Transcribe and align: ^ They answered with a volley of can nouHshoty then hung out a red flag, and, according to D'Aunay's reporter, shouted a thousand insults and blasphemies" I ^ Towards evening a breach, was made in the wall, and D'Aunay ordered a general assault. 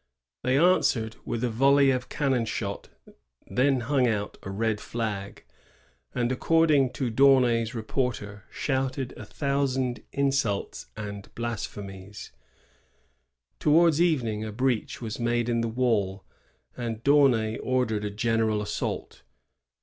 ^ 0.00 0.02
They 0.42 0.56
answered 0.56 1.16
with 1.26 1.44
a 1.44 1.50
volley 1.50 1.90
of 1.90 2.08
can 2.08 2.32
nouHshoty 2.32 2.86
then 3.48 3.80
hung 3.80 4.08
out 4.08 4.38
a 4.42 4.48
red 4.48 4.80
flag, 4.80 5.44
and, 6.14 6.32
according 6.32 6.92
to 6.94 7.10
D'Aunay's 7.10 7.74
reporter, 7.74 8.44
shouted 8.50 9.12
a 9.18 9.26
thousand 9.26 10.02
insults 10.10 10.86
and 10.96 11.28
blasphemies" 11.34 12.32
I 13.52 13.56
^ 13.56 13.58
Towards 13.58 14.00
evening 14.00 14.42
a 14.42 14.52
breach, 14.52 15.02
was 15.02 15.20
made 15.20 15.50
in 15.50 15.60
the 15.60 15.68
wall, 15.68 16.24
and 16.74 17.04
D'Aunay 17.04 17.58
ordered 17.58 18.06
a 18.06 18.10
general 18.10 18.62
assault. 18.62 19.20